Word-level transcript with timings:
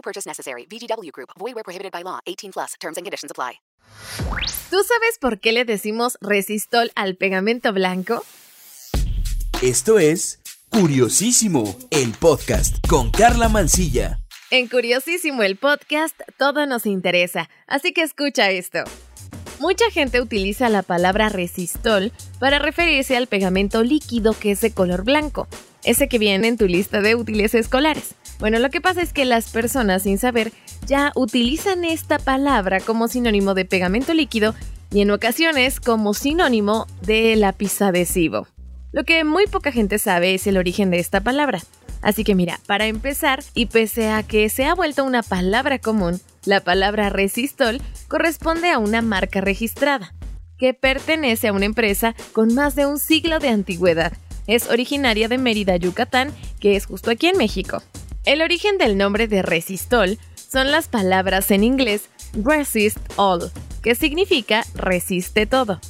No 0.00 0.02
purchase 0.02 0.26
necessary. 0.26 0.66
VGW 0.66 1.10
Group. 1.12 1.30
Void 1.38 1.54
where 1.54 1.64
prohibited 1.64 1.92
by 1.92 2.02
law. 2.02 2.20
18 2.26 2.52
plus. 2.52 2.74
Terms 2.80 2.96
and 2.96 3.04
conditions 3.04 3.30
apply. 3.30 3.60
¿Tú 4.70 4.76
sabes 4.84 5.18
por 5.20 5.40
qué 5.40 5.52
le 5.52 5.64
decimos 5.64 6.16
resistol 6.20 6.90
al 6.94 7.16
pegamento 7.16 7.72
blanco? 7.72 8.24
Esto 9.62 9.98
es 9.98 10.38
Curiosísimo, 10.70 11.76
el 11.90 12.12
podcast 12.12 12.76
con 12.88 13.10
Carla 13.10 13.48
Mancilla. 13.48 14.20
En 14.50 14.68
Curiosísimo 14.68 15.42
el 15.42 15.56
podcast 15.56 16.18
todo 16.38 16.64
nos 16.66 16.86
interesa, 16.86 17.50
así 17.66 17.92
que 17.92 18.02
escucha 18.02 18.50
esto. 18.50 18.84
Mucha 19.58 19.90
gente 19.90 20.20
utiliza 20.20 20.68
la 20.68 20.82
palabra 20.82 21.28
resistol 21.28 22.12
para 22.38 22.60
referirse 22.60 23.16
al 23.16 23.26
pegamento 23.26 23.82
líquido 23.82 24.32
que 24.38 24.52
es 24.52 24.60
de 24.60 24.72
color 24.72 25.04
blanco, 25.04 25.48
ese 25.84 26.08
que 26.08 26.18
viene 26.18 26.48
en 26.48 26.56
tu 26.56 26.66
lista 26.66 27.00
de 27.00 27.14
útiles 27.14 27.54
escolares. 27.54 28.14
Bueno, 28.38 28.58
lo 28.58 28.70
que 28.70 28.80
pasa 28.80 29.02
es 29.02 29.12
que 29.12 29.24
las 29.24 29.50
personas 29.50 30.04
sin 30.04 30.18
saber 30.18 30.52
ya 30.86 31.12
utilizan 31.14 31.84
esta 31.84 32.18
palabra 32.18 32.80
como 32.80 33.08
sinónimo 33.08 33.54
de 33.54 33.64
pegamento 33.64 34.14
líquido 34.14 34.54
y 34.92 35.02
en 35.02 35.10
ocasiones 35.10 35.78
como 35.80 36.14
sinónimo 36.14 36.86
de 37.02 37.36
lápiz 37.36 37.80
adhesivo. 37.82 38.46
Lo 38.92 39.04
que 39.04 39.22
muy 39.24 39.46
poca 39.46 39.70
gente 39.70 39.98
sabe 39.98 40.34
es 40.34 40.46
el 40.46 40.56
origen 40.56 40.90
de 40.90 40.98
esta 40.98 41.20
palabra. 41.20 41.60
Así 42.02 42.24
que 42.24 42.34
mira, 42.34 42.58
para 42.66 42.86
empezar, 42.86 43.44
y 43.54 43.66
pese 43.66 44.08
a 44.08 44.22
que 44.22 44.48
se 44.48 44.64
ha 44.64 44.74
vuelto 44.74 45.04
una 45.04 45.22
palabra 45.22 45.78
común, 45.78 46.20
la 46.44 46.60
palabra 46.60 47.10
resistol 47.10 47.80
corresponde 48.08 48.70
a 48.70 48.78
una 48.78 49.02
marca 49.02 49.40
registrada, 49.40 50.14
que 50.56 50.72
pertenece 50.72 51.48
a 51.48 51.52
una 51.52 51.66
empresa 51.66 52.14
con 52.32 52.54
más 52.54 52.74
de 52.74 52.86
un 52.86 52.98
siglo 52.98 53.38
de 53.38 53.48
antigüedad. 53.48 54.12
Es 54.46 54.68
originaria 54.68 55.28
de 55.28 55.38
Mérida, 55.38 55.76
Yucatán, 55.76 56.32
que 56.60 56.76
es 56.76 56.86
justo 56.86 57.10
aquí 57.10 57.26
en 57.26 57.36
México. 57.36 57.82
El 58.24 58.42
origen 58.42 58.78
del 58.78 58.98
nombre 58.98 59.28
de 59.28 59.42
resistol 59.42 60.18
son 60.34 60.70
las 60.70 60.88
palabras 60.88 61.50
en 61.50 61.64
inglés 61.64 62.08
resist 62.32 62.98
all, 63.16 63.50
que 63.82 63.94
significa 63.94 64.64
resiste 64.74 65.46
todo 65.46 65.80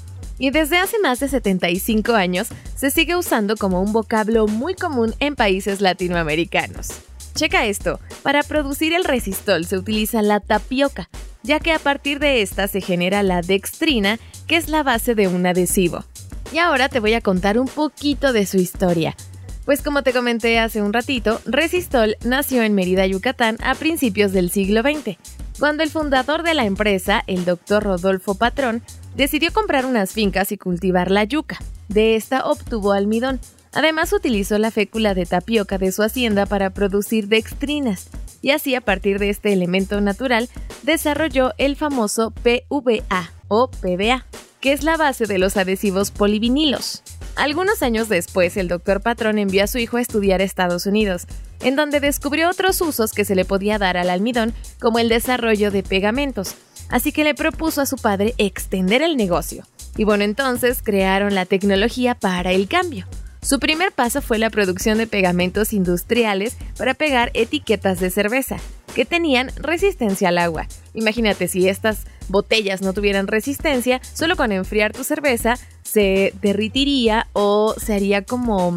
y 0.40 0.50
desde 0.50 0.78
hace 0.78 0.98
más 0.98 1.20
de 1.20 1.28
75 1.28 2.14
años 2.14 2.48
se 2.74 2.90
sigue 2.90 3.14
usando 3.14 3.56
como 3.56 3.80
un 3.80 3.92
vocablo 3.92 4.48
muy 4.48 4.74
común 4.74 5.14
en 5.20 5.36
países 5.36 5.82
latinoamericanos. 5.82 6.88
Checa 7.34 7.66
esto, 7.66 8.00
para 8.22 8.42
producir 8.42 8.94
el 8.94 9.04
resistol 9.04 9.66
se 9.66 9.76
utiliza 9.76 10.22
la 10.22 10.40
tapioca, 10.40 11.10
ya 11.42 11.60
que 11.60 11.72
a 11.72 11.78
partir 11.78 12.18
de 12.18 12.42
esta 12.42 12.66
se 12.66 12.80
genera 12.80 13.22
la 13.22 13.42
dextrina, 13.42 14.18
que 14.48 14.56
es 14.56 14.68
la 14.68 14.82
base 14.82 15.14
de 15.14 15.28
un 15.28 15.46
adhesivo. 15.46 16.04
Y 16.52 16.58
ahora 16.58 16.88
te 16.88 17.00
voy 17.00 17.14
a 17.14 17.20
contar 17.20 17.58
un 17.58 17.68
poquito 17.68 18.32
de 18.32 18.46
su 18.46 18.56
historia. 18.56 19.16
Pues 19.64 19.82
como 19.82 20.02
te 20.02 20.12
comenté 20.12 20.58
hace 20.58 20.82
un 20.82 20.92
ratito, 20.92 21.40
Resistol 21.46 22.16
nació 22.24 22.62
en 22.62 22.74
Mérida, 22.74 23.06
Yucatán, 23.06 23.56
a 23.62 23.74
principios 23.74 24.32
del 24.32 24.50
siglo 24.50 24.80
XX, 24.82 25.16
cuando 25.60 25.82
el 25.82 25.90
fundador 25.90 26.42
de 26.42 26.54
la 26.54 26.64
empresa, 26.64 27.22
el 27.26 27.44
doctor 27.44 27.84
Rodolfo 27.84 28.34
Patrón, 28.34 28.82
decidió 29.14 29.52
comprar 29.52 29.86
unas 29.86 30.12
fincas 30.12 30.50
y 30.50 30.58
cultivar 30.58 31.10
la 31.10 31.24
yuca. 31.24 31.58
De 31.88 32.16
esta 32.16 32.46
obtuvo 32.46 32.92
almidón. 32.92 33.40
Además 33.72 34.12
utilizó 34.12 34.58
la 34.58 34.72
fécula 34.72 35.14
de 35.14 35.26
tapioca 35.26 35.78
de 35.78 35.92
su 35.92 36.02
hacienda 36.02 36.46
para 36.46 36.70
producir 36.70 37.28
dextrinas, 37.28 38.08
y 38.42 38.50
así 38.50 38.74
a 38.74 38.80
partir 38.80 39.18
de 39.18 39.30
este 39.30 39.52
elemento 39.52 40.00
natural 40.00 40.48
desarrolló 40.82 41.52
el 41.58 41.76
famoso 41.76 42.32
PVA 42.32 43.30
o 43.46 43.70
PVA, 43.70 44.24
que 44.60 44.72
es 44.72 44.82
la 44.82 44.96
base 44.96 45.26
de 45.26 45.38
los 45.38 45.56
adhesivos 45.56 46.10
polivinilos. 46.10 47.02
Algunos 47.36 47.82
años 47.82 48.08
después, 48.08 48.56
el 48.56 48.68
doctor 48.68 49.00
Patrón 49.00 49.38
envió 49.38 49.64
a 49.64 49.66
su 49.66 49.78
hijo 49.78 49.96
a 49.96 50.00
estudiar 50.00 50.40
a 50.40 50.44
Estados 50.44 50.86
Unidos, 50.86 51.26
en 51.60 51.76
donde 51.76 52.00
descubrió 52.00 52.50
otros 52.50 52.80
usos 52.80 53.12
que 53.12 53.24
se 53.24 53.34
le 53.34 53.44
podía 53.44 53.78
dar 53.78 53.96
al 53.96 54.10
almidón, 54.10 54.52
como 54.80 54.98
el 54.98 55.08
desarrollo 55.08 55.70
de 55.70 55.82
pegamentos, 55.82 56.54
así 56.88 57.12
que 57.12 57.24
le 57.24 57.34
propuso 57.34 57.80
a 57.80 57.86
su 57.86 57.96
padre 57.96 58.34
extender 58.38 59.02
el 59.02 59.16
negocio. 59.16 59.64
Y 59.96 60.04
bueno, 60.04 60.24
entonces 60.24 60.80
crearon 60.82 61.34
la 61.34 61.46
tecnología 61.46 62.14
para 62.14 62.52
el 62.52 62.68
cambio. 62.68 63.06
Su 63.42 63.58
primer 63.58 63.92
paso 63.92 64.20
fue 64.20 64.38
la 64.38 64.50
producción 64.50 64.98
de 64.98 65.06
pegamentos 65.06 65.72
industriales 65.72 66.56
para 66.76 66.92
pegar 66.92 67.30
etiquetas 67.32 67.98
de 67.98 68.10
cerveza, 68.10 68.58
que 68.94 69.06
tenían 69.06 69.50
resistencia 69.56 70.28
al 70.28 70.38
agua. 70.38 70.66
Imagínate 70.92 71.48
si 71.48 71.68
estas 71.68 72.04
botellas 72.30 72.82
no 72.82 72.92
tuvieran 72.92 73.26
resistencia, 73.26 74.00
solo 74.14 74.36
con 74.36 74.52
enfriar 74.52 74.92
tu 74.92 75.04
cerveza 75.04 75.56
se 75.82 76.32
derritiría 76.40 77.26
o 77.32 77.74
se 77.78 77.94
haría 77.94 78.22
como, 78.22 78.76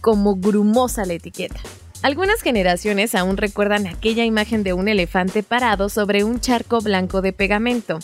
como 0.00 0.36
grumosa 0.36 1.04
la 1.04 1.14
etiqueta. 1.14 1.60
Algunas 2.02 2.42
generaciones 2.42 3.14
aún 3.14 3.38
recuerdan 3.38 3.86
aquella 3.86 4.24
imagen 4.24 4.62
de 4.62 4.74
un 4.74 4.88
elefante 4.88 5.42
parado 5.42 5.88
sobre 5.88 6.22
un 6.22 6.38
charco 6.38 6.80
blanco 6.80 7.22
de 7.22 7.32
pegamento, 7.32 7.98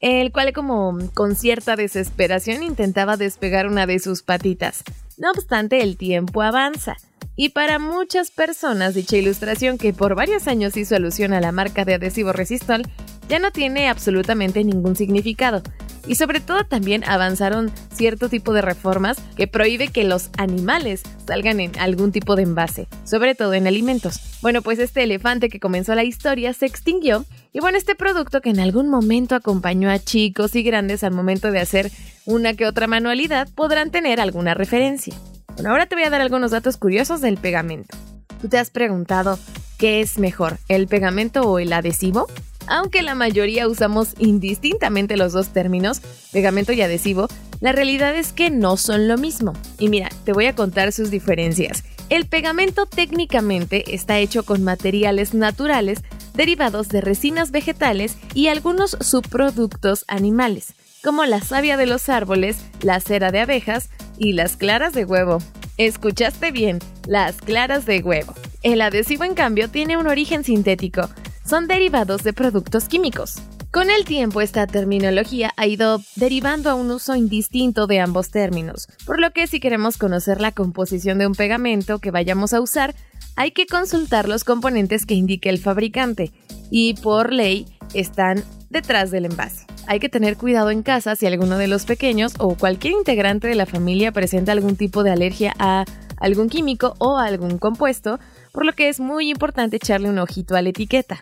el 0.00 0.32
cual 0.32 0.52
como 0.52 0.98
con 1.12 1.36
cierta 1.36 1.76
desesperación 1.76 2.62
intentaba 2.62 3.16
despegar 3.16 3.66
una 3.66 3.86
de 3.86 3.98
sus 3.98 4.22
patitas. 4.22 4.82
No 5.18 5.30
obstante, 5.30 5.82
el 5.82 5.96
tiempo 5.96 6.42
avanza. 6.42 6.96
Y 7.36 7.50
para 7.50 7.78
muchas 7.78 8.30
personas 8.30 8.94
dicha 8.94 9.16
ilustración 9.16 9.78
que 9.78 9.92
por 9.92 10.14
varios 10.14 10.48
años 10.48 10.76
hizo 10.76 10.96
alusión 10.96 11.32
a 11.32 11.40
la 11.40 11.52
marca 11.52 11.84
de 11.84 11.94
adhesivo 11.94 12.32
Resistol 12.32 12.82
ya 13.28 13.38
no 13.38 13.50
tiene 13.50 13.88
absolutamente 13.88 14.64
ningún 14.64 14.96
significado. 14.96 15.62
Y 16.06 16.16
sobre 16.16 16.40
todo 16.40 16.64
también 16.64 17.04
avanzaron 17.04 17.70
cierto 17.94 18.28
tipo 18.28 18.52
de 18.52 18.62
reformas 18.62 19.18
que 19.36 19.46
prohíbe 19.46 19.88
que 19.88 20.02
los 20.02 20.30
animales 20.36 21.02
salgan 21.26 21.60
en 21.60 21.78
algún 21.78 22.10
tipo 22.10 22.34
de 22.34 22.42
envase, 22.42 22.88
sobre 23.04 23.34
todo 23.34 23.54
en 23.54 23.68
alimentos. 23.68 24.20
Bueno, 24.42 24.62
pues 24.62 24.80
este 24.80 25.04
elefante 25.04 25.48
que 25.48 25.60
comenzó 25.60 25.94
la 25.94 26.02
historia 26.02 26.52
se 26.54 26.66
extinguió 26.66 27.24
y 27.52 27.60
bueno, 27.60 27.78
este 27.78 27.94
producto 27.94 28.40
que 28.40 28.50
en 28.50 28.58
algún 28.58 28.88
momento 28.88 29.36
acompañó 29.36 29.90
a 29.90 29.98
chicos 30.00 30.56
y 30.56 30.62
grandes 30.62 31.04
al 31.04 31.12
momento 31.12 31.52
de 31.52 31.60
hacer 31.60 31.92
una 32.24 32.54
que 32.54 32.66
otra 32.66 32.86
manualidad 32.86 33.48
podrán 33.54 33.90
tener 33.90 34.20
alguna 34.20 34.54
referencia. 34.54 35.14
Bueno, 35.54 35.70
ahora 35.70 35.86
te 35.86 35.94
voy 35.94 36.04
a 36.04 36.10
dar 36.10 36.20
algunos 36.20 36.50
datos 36.50 36.76
curiosos 36.76 37.20
del 37.20 37.36
pegamento. 37.36 37.96
¿Tú 38.40 38.48
te 38.48 38.58
has 38.58 38.70
preguntado 38.70 39.38
qué 39.78 40.00
es 40.00 40.18
mejor, 40.18 40.58
el 40.68 40.88
pegamento 40.88 41.42
o 41.42 41.58
el 41.58 41.72
adhesivo? 41.72 42.26
Aunque 42.66 43.02
la 43.02 43.14
mayoría 43.14 43.68
usamos 43.68 44.14
indistintamente 44.18 45.16
los 45.16 45.32
dos 45.32 45.48
términos, 45.48 46.00
pegamento 46.32 46.72
y 46.72 46.82
adhesivo, 46.82 47.28
la 47.60 47.72
realidad 47.72 48.16
es 48.16 48.32
que 48.32 48.50
no 48.50 48.76
son 48.76 49.08
lo 49.08 49.18
mismo. 49.18 49.52
Y 49.78 49.88
mira, 49.88 50.08
te 50.24 50.32
voy 50.32 50.46
a 50.46 50.54
contar 50.54 50.92
sus 50.92 51.10
diferencias. 51.10 51.84
El 52.08 52.26
pegamento 52.26 52.86
técnicamente 52.86 53.94
está 53.94 54.18
hecho 54.18 54.44
con 54.44 54.62
materiales 54.62 55.32
naturales 55.32 56.02
derivados 56.34 56.88
de 56.88 57.00
resinas 57.00 57.50
vegetales 57.50 58.16
y 58.34 58.48
algunos 58.48 58.96
subproductos 59.00 60.04
animales, 60.08 60.74
como 61.02 61.24
la 61.24 61.40
savia 61.40 61.76
de 61.76 61.86
los 61.86 62.08
árboles, 62.08 62.58
la 62.82 63.00
cera 63.00 63.30
de 63.30 63.40
abejas, 63.40 63.90
y 64.18 64.34
las 64.34 64.56
claras 64.56 64.92
de 64.92 65.04
huevo. 65.04 65.38
Escuchaste 65.78 66.50
bien, 66.50 66.78
las 67.06 67.36
claras 67.40 67.86
de 67.86 68.00
huevo. 68.00 68.34
El 68.62 68.80
adhesivo, 68.80 69.24
en 69.24 69.34
cambio, 69.34 69.68
tiene 69.68 69.96
un 69.96 70.06
origen 70.06 70.44
sintético. 70.44 71.08
Son 71.52 71.68
derivados 71.68 72.22
de 72.22 72.32
productos 72.32 72.88
químicos. 72.88 73.34
Con 73.70 73.90
el 73.90 74.06
tiempo, 74.06 74.40
esta 74.40 74.66
terminología 74.66 75.52
ha 75.58 75.66
ido 75.66 76.00
derivando 76.16 76.70
a 76.70 76.74
un 76.74 76.90
uso 76.90 77.14
indistinto 77.14 77.86
de 77.86 78.00
ambos 78.00 78.30
términos, 78.30 78.88
por 79.04 79.20
lo 79.20 79.32
que 79.32 79.46
si 79.46 79.60
queremos 79.60 79.98
conocer 79.98 80.40
la 80.40 80.52
composición 80.52 81.18
de 81.18 81.26
un 81.26 81.34
pegamento 81.34 81.98
que 81.98 82.10
vayamos 82.10 82.54
a 82.54 82.62
usar, 82.62 82.94
hay 83.36 83.50
que 83.50 83.66
consultar 83.66 84.30
los 84.30 84.44
componentes 84.44 85.04
que 85.04 85.12
indique 85.12 85.50
el 85.50 85.58
fabricante, 85.58 86.32
y 86.70 86.94
por 86.94 87.34
ley 87.34 87.66
están 87.92 88.42
detrás 88.70 89.10
del 89.10 89.26
envase. 89.26 89.66
Hay 89.86 90.00
que 90.00 90.08
tener 90.08 90.38
cuidado 90.38 90.70
en 90.70 90.82
casa 90.82 91.16
si 91.16 91.26
alguno 91.26 91.58
de 91.58 91.68
los 91.68 91.84
pequeños 91.84 92.32
o 92.38 92.54
cualquier 92.54 92.94
integrante 92.94 93.46
de 93.46 93.56
la 93.56 93.66
familia 93.66 94.10
presenta 94.10 94.52
algún 94.52 94.76
tipo 94.76 95.02
de 95.02 95.10
alergia 95.10 95.52
a 95.58 95.84
algún 96.16 96.48
químico 96.48 96.94
o 96.96 97.18
algún 97.18 97.58
compuesto, 97.58 98.18
por 98.52 98.64
lo 98.64 98.72
que 98.72 98.88
es 98.88 99.00
muy 99.00 99.28
importante 99.28 99.76
echarle 99.76 100.08
un 100.08 100.18
ojito 100.18 100.56
a 100.56 100.62
la 100.62 100.70
etiqueta. 100.70 101.20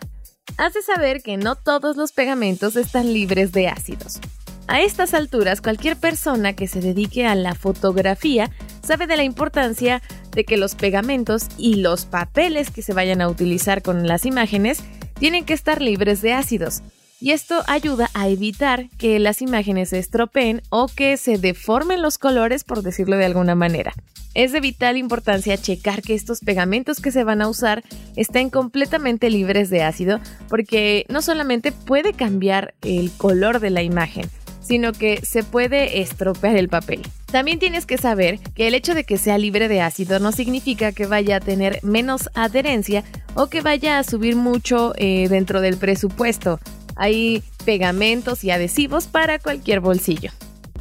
Hace 0.61 0.83
saber 0.83 1.23
que 1.23 1.37
no 1.37 1.55
todos 1.55 1.97
los 1.97 2.11
pegamentos 2.11 2.75
están 2.75 3.11
libres 3.11 3.51
de 3.51 3.67
ácidos. 3.67 4.19
A 4.67 4.79
estas 4.81 5.15
alturas, 5.15 5.59
cualquier 5.59 5.97
persona 5.97 6.53
que 6.53 6.67
se 6.67 6.81
dedique 6.81 7.25
a 7.25 7.33
la 7.33 7.55
fotografía 7.55 8.51
sabe 8.83 9.07
de 9.07 9.17
la 9.17 9.23
importancia 9.23 10.03
de 10.29 10.43
que 10.43 10.57
los 10.57 10.75
pegamentos 10.75 11.47
y 11.57 11.77
los 11.77 12.05
papeles 12.05 12.69
que 12.69 12.83
se 12.83 12.93
vayan 12.93 13.21
a 13.21 13.27
utilizar 13.27 13.81
con 13.81 14.05
las 14.05 14.23
imágenes 14.27 14.83
tienen 15.17 15.45
que 15.45 15.55
estar 15.55 15.81
libres 15.81 16.21
de 16.21 16.33
ácidos. 16.33 16.83
Y 17.19 17.31
esto 17.31 17.63
ayuda 17.65 18.11
a 18.13 18.29
evitar 18.29 18.87
que 18.99 19.17
las 19.17 19.41
imágenes 19.41 19.89
se 19.89 19.97
estropeen 19.97 20.61
o 20.69 20.85
que 20.85 21.17
se 21.17 21.39
deformen 21.39 22.03
los 22.03 22.19
colores, 22.19 22.63
por 22.63 22.83
decirlo 22.83 23.17
de 23.17 23.25
alguna 23.25 23.55
manera. 23.55 23.93
Es 24.33 24.53
de 24.53 24.61
vital 24.61 24.95
importancia 24.95 25.57
checar 25.57 26.01
que 26.01 26.13
estos 26.13 26.39
pegamentos 26.39 27.01
que 27.01 27.11
se 27.11 27.25
van 27.25 27.41
a 27.41 27.49
usar 27.49 27.83
estén 28.15 28.49
completamente 28.49 29.29
libres 29.29 29.69
de 29.69 29.83
ácido 29.83 30.19
porque 30.47 31.05
no 31.09 31.21
solamente 31.21 31.71
puede 31.73 32.13
cambiar 32.13 32.73
el 32.81 33.11
color 33.11 33.59
de 33.59 33.71
la 33.71 33.83
imagen, 33.83 34.29
sino 34.61 34.93
que 34.93 35.19
se 35.25 35.43
puede 35.43 35.99
estropear 36.01 36.55
el 36.55 36.69
papel. 36.69 37.01
También 37.25 37.59
tienes 37.59 37.85
que 37.85 37.97
saber 37.97 38.39
que 38.55 38.67
el 38.67 38.73
hecho 38.73 38.95
de 38.95 39.03
que 39.03 39.17
sea 39.17 39.37
libre 39.37 39.67
de 39.67 39.81
ácido 39.81 40.19
no 40.19 40.31
significa 40.31 40.93
que 40.93 41.07
vaya 41.07 41.37
a 41.37 41.41
tener 41.41 41.79
menos 41.81 42.29
adherencia 42.33 43.03
o 43.35 43.47
que 43.47 43.61
vaya 43.61 43.99
a 43.99 44.03
subir 44.03 44.37
mucho 44.37 44.93
eh, 44.95 45.27
dentro 45.27 45.59
del 45.59 45.75
presupuesto. 45.75 46.59
Hay 46.95 47.43
pegamentos 47.65 48.43
y 48.45 48.51
adhesivos 48.51 49.07
para 49.07 49.39
cualquier 49.39 49.81
bolsillo. 49.81 50.31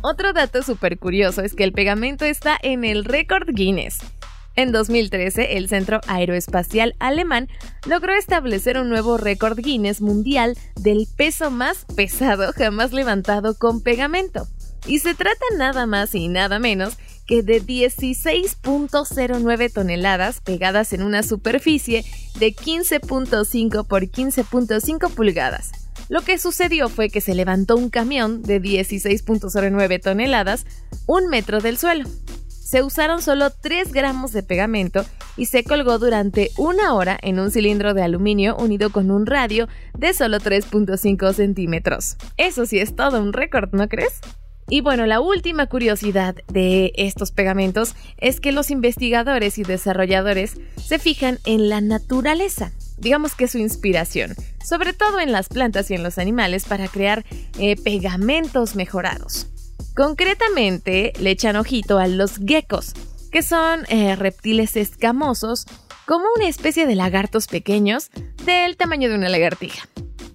Otro 0.03 0.33
dato 0.33 0.63
súper 0.63 0.99
curioso 0.99 1.43
es 1.43 1.55
que 1.55 1.63
el 1.63 1.73
pegamento 1.73 2.25
está 2.25 2.57
en 2.63 2.85
el 2.85 3.05
récord 3.05 3.51
Guinness. 3.53 3.99
En 4.57 4.73
2013, 4.73 5.59
el 5.59 5.69
Centro 5.69 6.01
Aeroespacial 6.07 6.95
Alemán 6.99 7.49
logró 7.87 8.15
establecer 8.15 8.79
un 8.79 8.89
nuevo 8.89 9.19
récord 9.19 9.59
Guinness 9.59 10.01
mundial 10.01 10.57
del 10.77 11.07
peso 11.17 11.51
más 11.51 11.85
pesado 11.95 12.55
jamás 12.55 12.93
levantado 12.93 13.59
con 13.59 13.83
pegamento. 13.83 14.49
Y 14.87 15.01
se 15.01 15.15
trata 15.15 15.45
nada 15.59 15.85
más 15.87 16.15
y 16.15 16.29
nada 16.29 16.59
menos 16.59 16.97
que 17.27 17.43
de 17.43 17.63
16.09 17.63 19.73
toneladas 19.73 20.41
pegadas 20.41 20.95
en 20.95 21.03
una 21.03 21.23
superficie 21.23 22.07
de 22.39 22.55
15.5 22.55 23.87
por 23.87 24.05
15.5 24.05 25.11
pulgadas. 25.11 25.80
Lo 26.11 26.23
que 26.23 26.39
sucedió 26.39 26.89
fue 26.89 27.09
que 27.09 27.21
se 27.21 27.37
levantó 27.37 27.77
un 27.77 27.89
camión 27.89 28.43
de 28.43 28.61
16.09 28.61 30.03
toneladas 30.03 30.67
un 31.07 31.29
metro 31.29 31.61
del 31.61 31.79
suelo. 31.79 32.09
Se 32.49 32.83
usaron 32.83 33.23
solo 33.23 33.51
3 33.51 33.93
gramos 33.93 34.33
de 34.33 34.43
pegamento 34.43 35.05
y 35.37 35.47
se 35.47 35.63
colgó 35.63 36.01
durante 36.01 36.51
una 36.59 36.95
hora 36.95 37.17
en 37.23 37.39
un 37.39 37.53
cilindro 37.53 37.95
de 37.95 38.03
aluminio 38.03 38.57
unido 38.57 38.91
con 38.91 39.13
un 39.13 39.25
radio 39.25 39.69
de 39.97 40.13
solo 40.13 40.39
3.5 40.39 41.33
centímetros. 41.33 42.17
Eso 42.37 42.67
sí 42.67 42.81
es 42.81 42.97
todo 42.97 43.23
un 43.23 43.33
récord, 43.33 43.73
¿no 43.73 43.89
crees? 43.89 44.15
Y 44.71 44.81
bueno, 44.81 45.05
la 45.05 45.21
última 45.21 45.67
curiosidad 45.67 46.37
de 46.47 46.93
estos 46.95 47.33
pegamentos 47.33 47.95
es 48.19 48.41
que 48.41 48.53
los 48.53 48.71
investigadores 48.71 49.59
y 49.59 49.65
desarrolladores 49.65 50.55
se 50.77 50.99
fijan 50.99 51.39
en 51.45 51.69
la 51.69 51.81
naturaleza 51.81 52.73
digamos 53.01 53.35
que 53.35 53.49
su 53.49 53.59
inspiración, 53.59 54.35
sobre 54.65 54.93
todo 54.93 55.21
en 55.21 55.33
las 55.33 55.49
plantas 55.49 55.91
y 55.91 55.95
en 55.95 56.03
los 56.03 56.19
animales 56.19 56.67
para 56.67 56.87
crear 56.87 57.25
eh, 57.59 57.77
pegamentos 57.77 58.77
mejorados. 58.77 59.47
Concretamente, 59.97 61.13
le 61.19 61.31
echan 61.31 61.57
ojito 61.57 61.99
a 61.99 62.07
los 62.07 62.37
geckos, 62.39 62.93
que 63.33 63.43
son 63.43 63.85
eh, 63.89 64.15
reptiles 64.17 64.77
escamosos, 64.77 65.67
como 66.07 66.25
una 66.37 66.49
especie 66.49 66.87
de 66.87 66.95
lagartos 66.95 67.47
pequeños 67.47 68.11
del 68.45 68.77
tamaño 68.77 69.09
de 69.09 69.15
una 69.15 69.29
lagartija. 69.29 69.89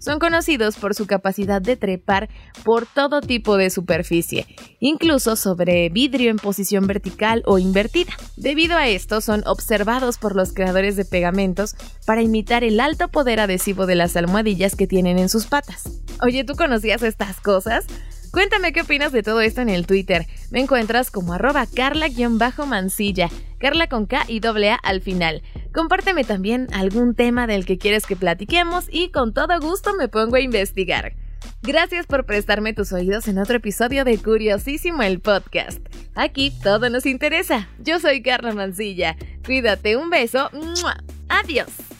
Son 0.05 0.19
conocidos 0.19 0.75
por 0.75 0.93
su 0.93 1.07
capacidad 1.07 1.63
de 1.63 1.77
trepar 1.77 2.29
por 2.63 2.85
todo 2.85 3.21
tipo 3.21 3.57
de 3.57 3.71
superficie, 3.71 4.45
incluso 4.79 5.35
sobre 5.35 5.89
vidrio 5.89 6.29
en 6.29 6.37
posición 6.37 6.85
vertical 6.85 7.41
o 7.47 7.57
invertida. 7.57 8.13
Debido 8.37 8.77
a 8.77 8.87
esto, 8.87 9.19
son 9.19 9.41
observados 9.47 10.19
por 10.19 10.35
los 10.35 10.53
creadores 10.53 10.95
de 10.95 11.05
pegamentos 11.05 11.75
para 12.05 12.21
imitar 12.21 12.63
el 12.63 12.79
alto 12.81 13.07
poder 13.07 13.39
adhesivo 13.39 13.87
de 13.87 13.95
las 13.95 14.15
almohadillas 14.15 14.75
que 14.75 14.85
tienen 14.85 15.17
en 15.17 15.27
sus 15.27 15.47
patas. 15.47 15.89
Oye, 16.21 16.43
¿tú 16.43 16.53
conocías 16.53 17.01
estas 17.01 17.41
cosas? 17.41 17.87
Cuéntame 18.31 18.73
qué 18.73 18.81
opinas 18.81 19.11
de 19.11 19.23
todo 19.23 19.41
esto 19.41 19.61
en 19.61 19.69
el 19.69 19.87
Twitter. 19.87 20.27
Me 20.51 20.59
encuentras 20.59 21.09
como 21.09 21.33
arroba 21.33 21.65
carla-mansilla, 21.65 23.29
Carla 23.65 23.87
con 23.87 24.05
K 24.05 24.25
y 24.27 24.41
doble 24.41 24.69
A 24.69 24.75
al 24.75 25.01
final. 25.01 25.41
Compárteme 25.73 26.23
también 26.23 26.67
algún 26.71 27.15
tema 27.15 27.47
del 27.47 27.65
que 27.65 27.79
quieres 27.79 28.05
que 28.05 28.15
platiquemos 28.15 28.85
y 28.91 29.09
con 29.09 29.33
todo 29.33 29.59
gusto 29.59 29.95
me 29.95 30.07
pongo 30.07 30.35
a 30.35 30.39
investigar. 30.39 31.13
Gracias 31.63 32.05
por 32.05 32.27
prestarme 32.27 32.73
tus 32.73 32.93
oídos 32.93 33.27
en 33.27 33.39
otro 33.39 33.55
episodio 33.55 34.05
de 34.05 34.19
Curiosísimo 34.19 35.01
el 35.01 35.19
podcast. 35.19 35.79
Aquí 36.13 36.53
todo 36.61 36.91
nos 36.91 37.07
interesa. 37.07 37.67
Yo 37.79 37.99
soy 37.99 38.21
Carla 38.21 38.53
Mansilla. 38.53 39.15
Cuídate, 39.43 39.97
un 39.97 40.11
beso. 40.11 40.51
Adiós. 41.27 41.94